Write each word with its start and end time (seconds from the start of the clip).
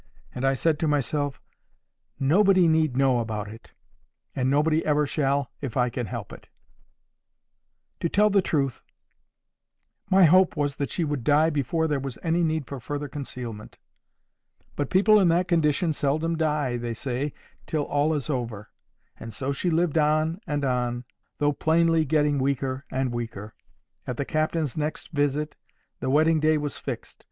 And 0.33 0.45
I 0.45 0.55
said 0.55 0.79
to 0.79 0.87
myself, 0.87 1.39
"Nobody 2.19 2.67
need 2.67 2.93
ever 2.93 2.97
know 2.97 3.19
about 3.19 3.47
it; 3.47 3.73
and 4.35 4.49
nobody 4.49 4.83
ever 4.83 5.05
shall 5.05 5.51
if 5.61 5.77
I 5.77 5.91
can 5.91 6.07
help 6.07 6.33
it." 6.33 6.49
To 7.99 8.09
tell 8.09 8.31
the 8.31 8.41
truth, 8.41 8.81
my 10.09 10.23
hope 10.23 10.55
was 10.57 10.77
that 10.77 10.89
she 10.89 11.03
would 11.03 11.23
die 11.23 11.51
before 11.51 11.85
there 11.87 11.99
was 11.99 12.17
any 12.23 12.41
need 12.43 12.65
for 12.65 12.79
further 12.79 13.07
concealment. 13.07 13.77
"But 14.75 14.89
people 14.89 15.19
in 15.19 15.27
that 15.27 15.47
condition 15.47 15.93
seldom 15.93 16.35
die, 16.35 16.77
they 16.77 16.95
say, 16.95 17.31
till 17.67 17.83
all 17.83 18.15
is 18.15 18.27
over; 18.27 18.71
and 19.19 19.31
so 19.31 19.51
she 19.51 19.69
lived 19.69 19.99
on 19.99 20.41
and 20.47 20.65
on, 20.65 21.03
though 21.37 21.53
plainly 21.53 22.05
getting 22.05 22.39
weaker 22.39 22.85
and 22.89 23.13
weaker.—At 23.13 24.17
the 24.17 24.25
captain's 24.25 24.75
next 24.75 25.09
visit, 25.09 25.57
the 25.99 26.09
wedding 26.09 26.39
day 26.39 26.57
was 26.57 26.79
fixed. 26.79 27.19